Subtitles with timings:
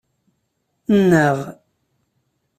[0.99, 1.37] Nnaɣ.